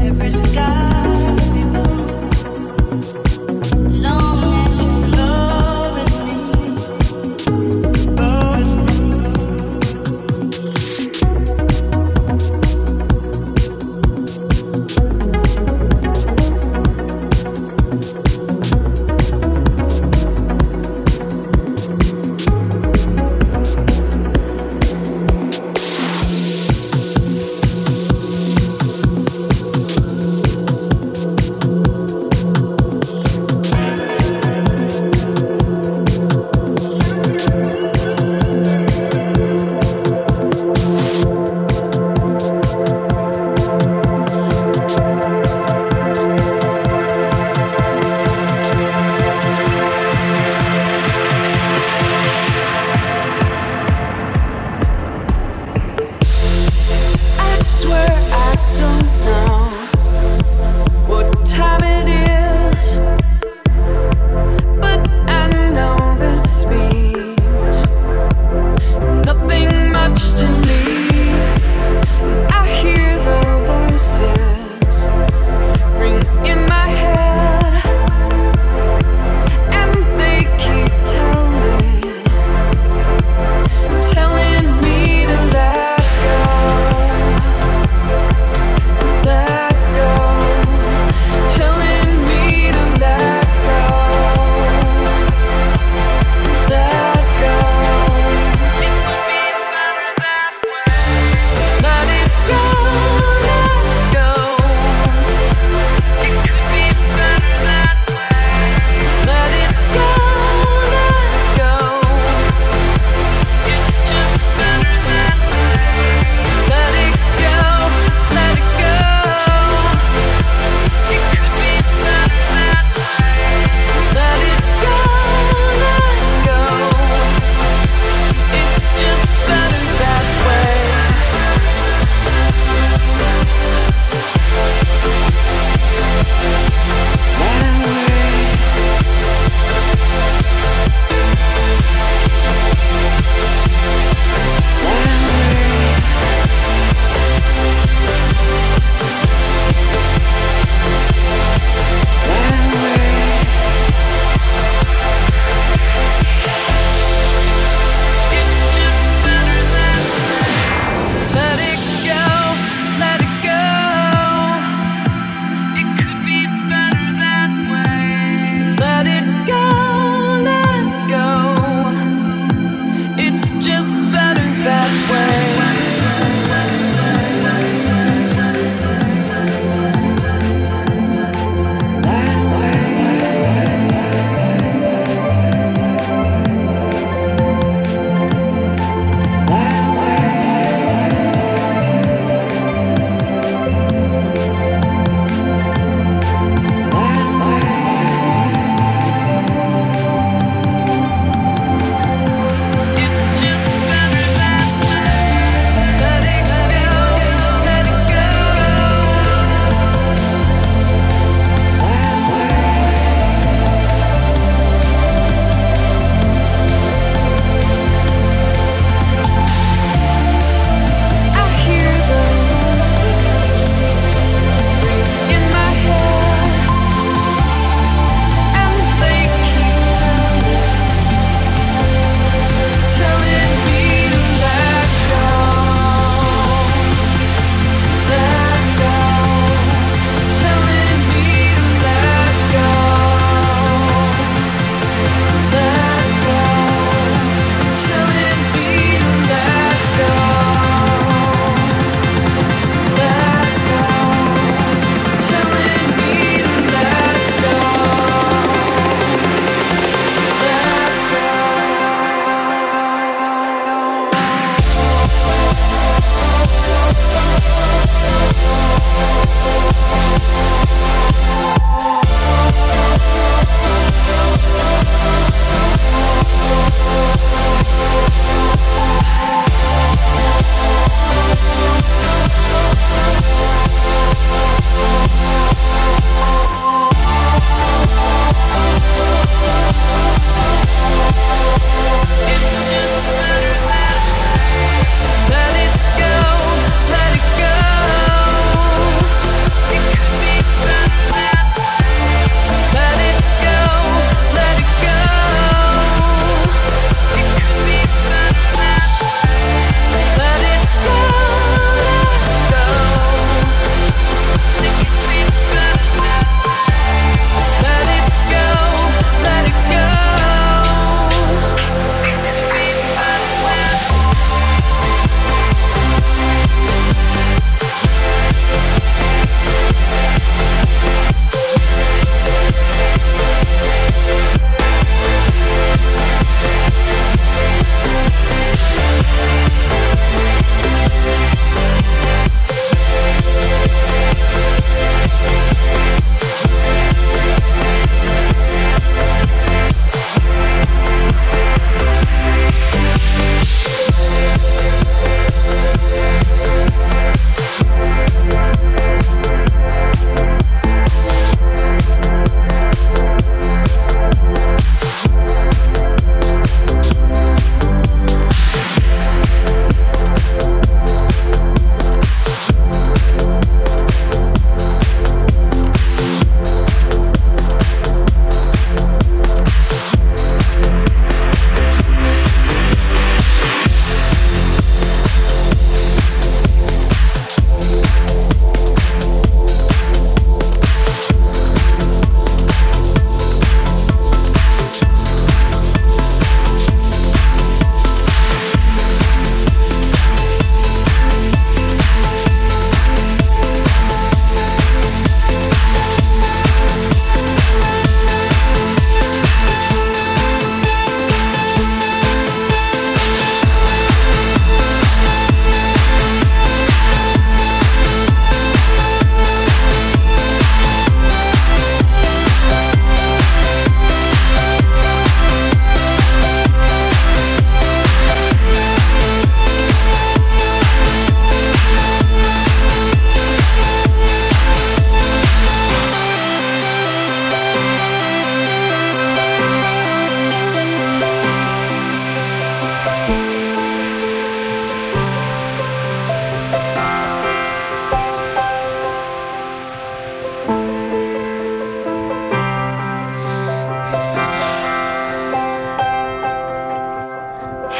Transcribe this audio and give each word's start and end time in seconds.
telling 0.00 0.18
me 0.18 0.79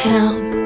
help. 0.01 0.60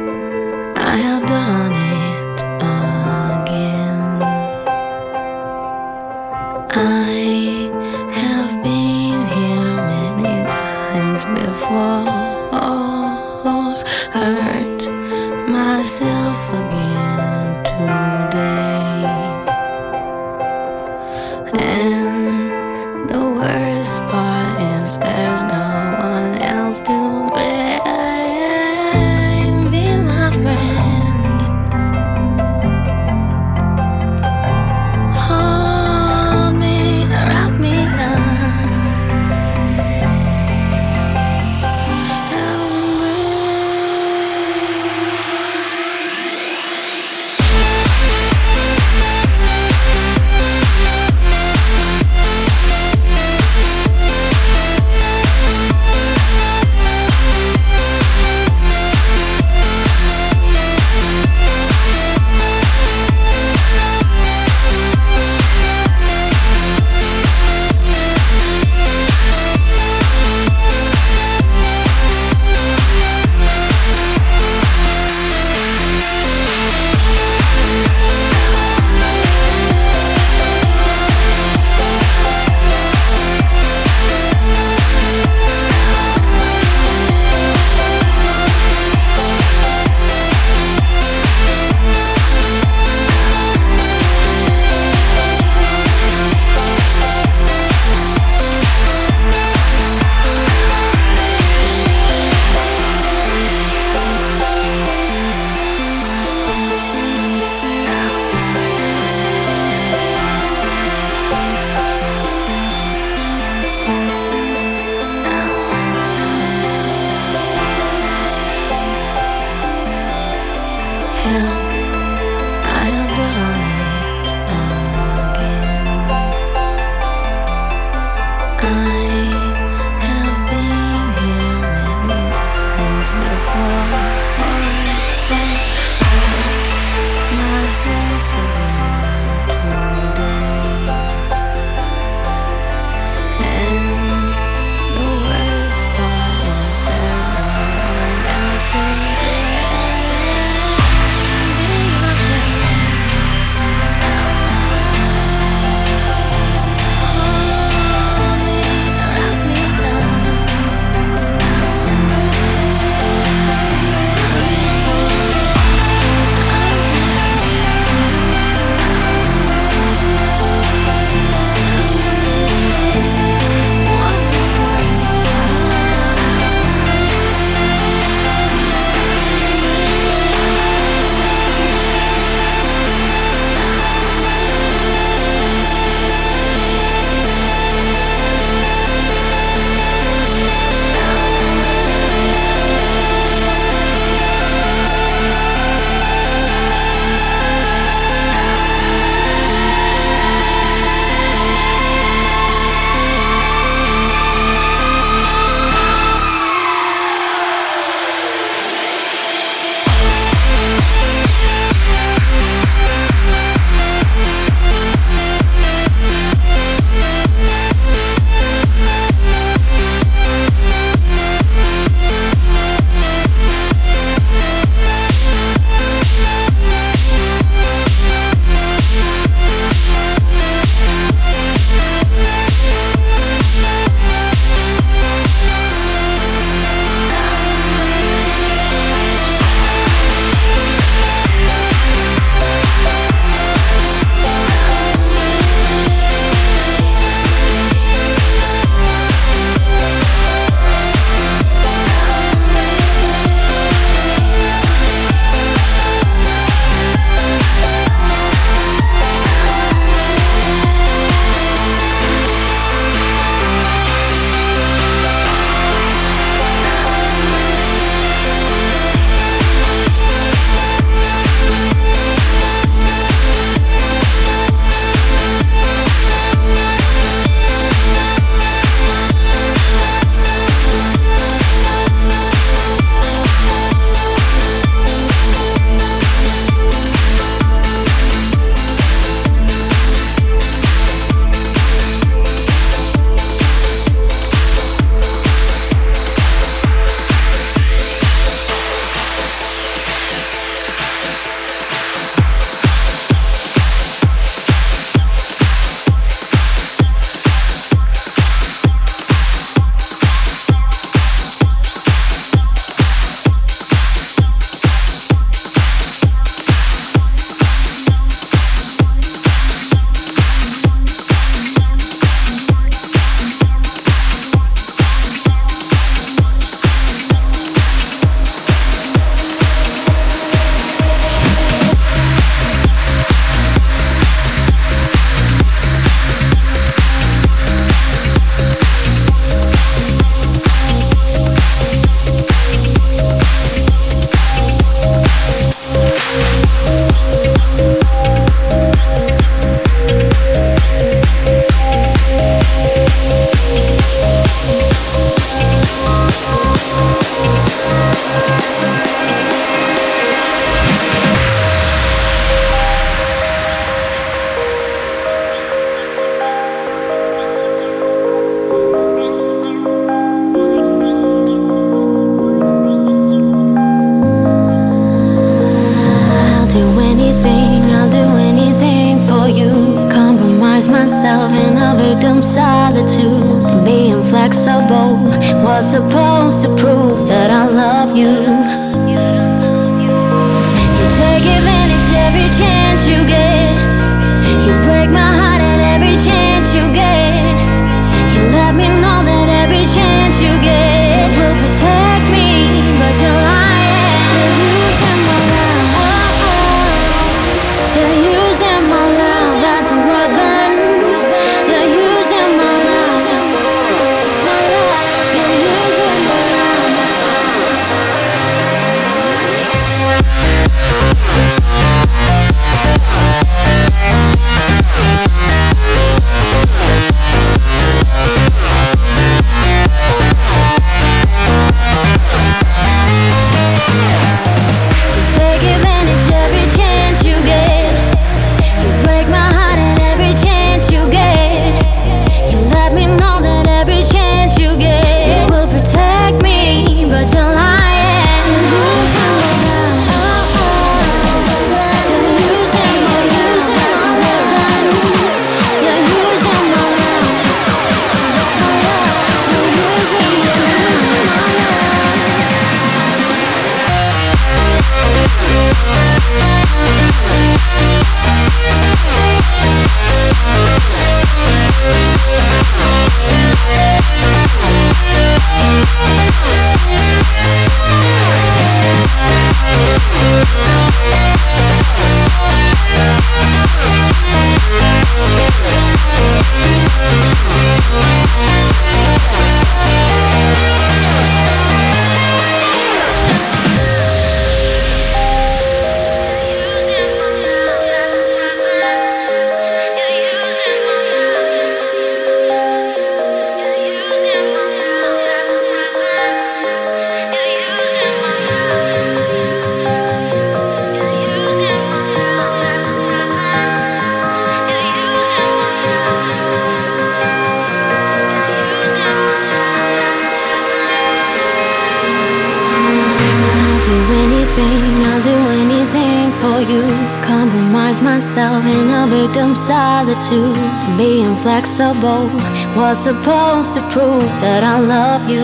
so 531.57 531.73
bold 531.75 532.13
was 532.57 532.83
supposed 532.83 533.55
to 533.55 533.61
prove 533.71 534.03
that 534.19 534.43
I 534.43 534.59
love 534.59 535.09
you. 535.09 535.23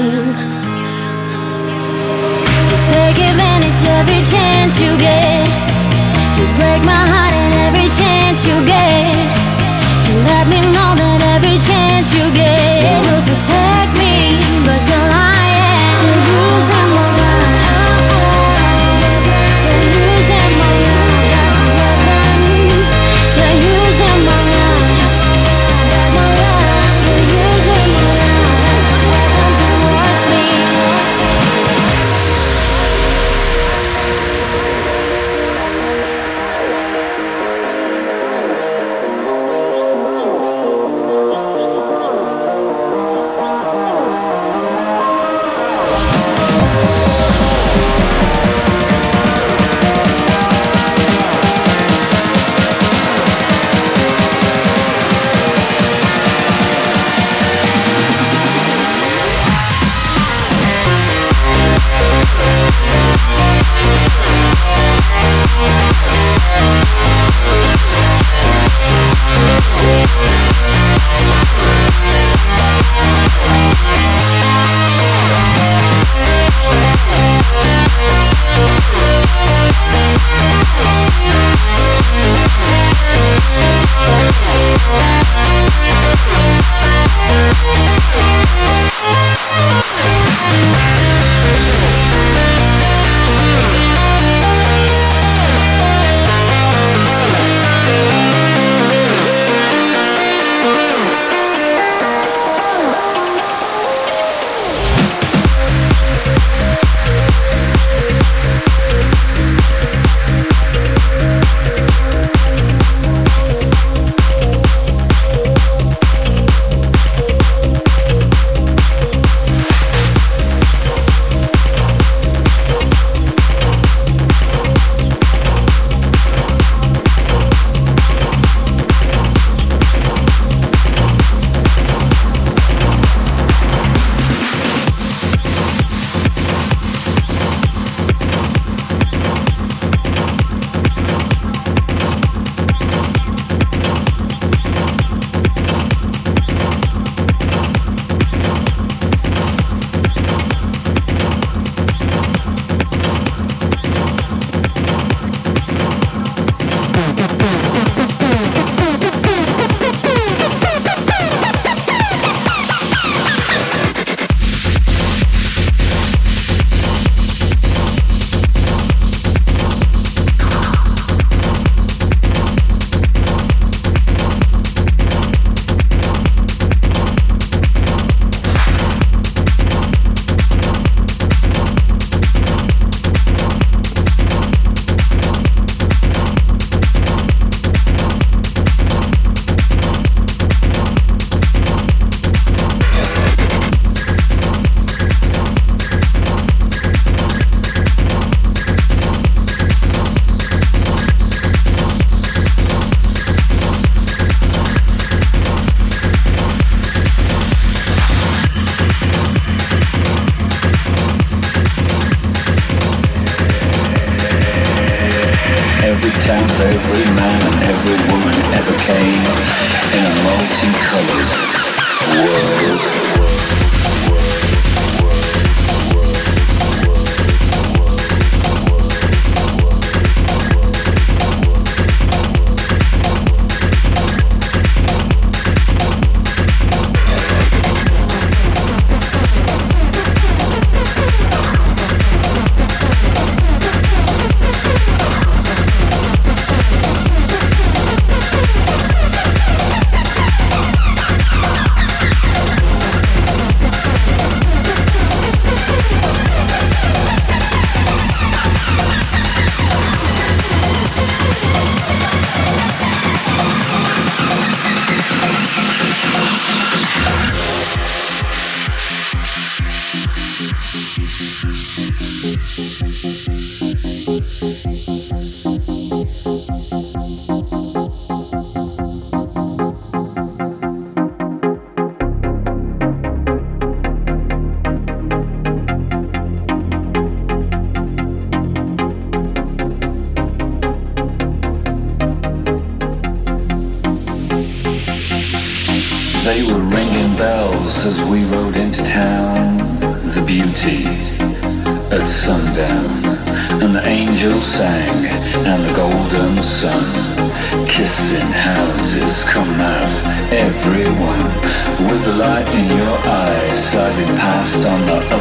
You 2.71 2.77
take 2.87 3.19
advantage 3.19 3.83
every 3.99 4.23
chance 4.23 4.79
you 4.79 4.95
get. 4.97 5.51
You 6.39 6.47
break 6.55 6.87
my 6.87 7.03
heart 7.13 7.35
in 7.35 7.51
every 7.67 7.91
chance 7.99 8.47
you 8.47 8.55
get. 8.65 9.11
You 10.07 10.15
let 10.31 10.47
me 10.47 10.61
know 10.71 10.91
that 11.03 11.21
every 11.35 11.59
chance 11.59 12.15
you 12.15 12.23
get 12.31 13.03
will 13.11 13.23
protect. 13.27 13.70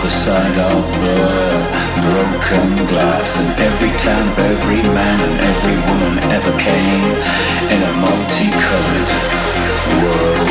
Side 0.10 0.58
of 0.74 0.84
the 1.04 1.18
broken 2.02 2.70
glass. 2.88 3.38
And 3.38 3.50
every 3.62 3.92
town 3.98 4.26
every 4.38 4.82
man 4.82 5.20
and 5.22 5.40
every 5.52 5.78
woman 5.88 6.24
ever 6.32 6.54
came 6.58 7.14
in 7.74 7.82
a 7.84 7.94
multicolored 8.02 9.12
world. 10.02 10.50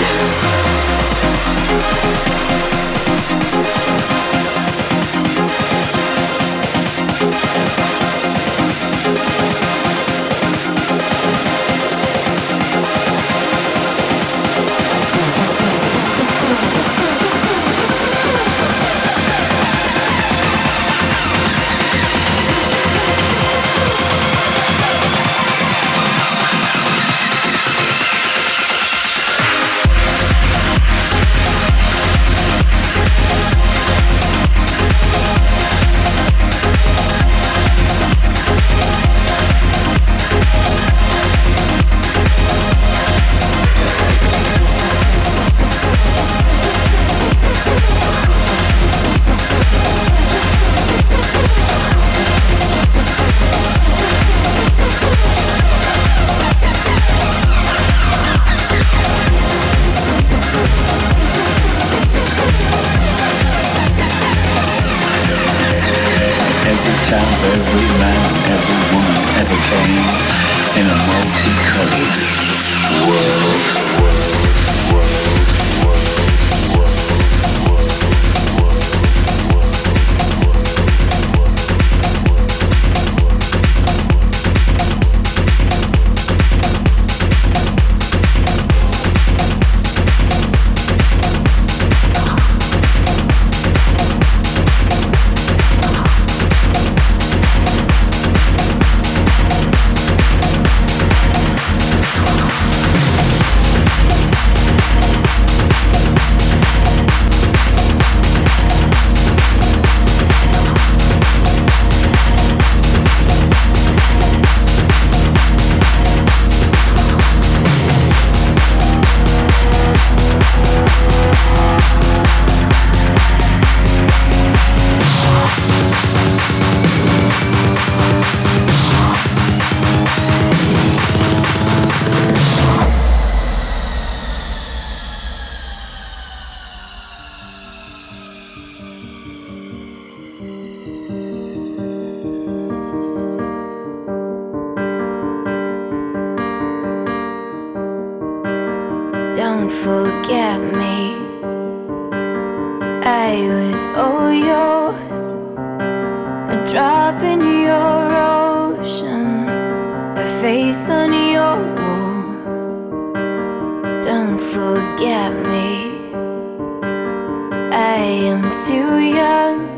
Seeing 167.98 168.52
stars 168.52 168.66
till 168.66 169.18
I'm 169.18 169.77